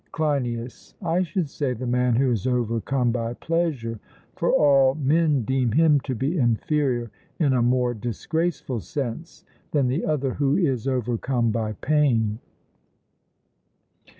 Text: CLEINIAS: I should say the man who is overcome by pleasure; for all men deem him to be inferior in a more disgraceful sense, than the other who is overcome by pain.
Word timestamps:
CLEINIAS: 0.13 0.95
I 1.03 1.21
should 1.21 1.47
say 1.47 1.73
the 1.73 1.85
man 1.85 2.15
who 2.15 2.31
is 2.31 2.47
overcome 2.47 3.11
by 3.11 3.35
pleasure; 3.35 3.99
for 4.35 4.49
all 4.51 4.95
men 4.95 5.43
deem 5.43 5.73
him 5.73 5.99
to 5.99 6.15
be 6.15 6.39
inferior 6.39 7.11
in 7.37 7.53
a 7.53 7.61
more 7.61 7.93
disgraceful 7.93 8.79
sense, 8.79 9.43
than 9.69 9.87
the 9.89 10.03
other 10.03 10.33
who 10.33 10.57
is 10.57 10.87
overcome 10.87 11.51
by 11.51 11.73
pain. 11.73 12.39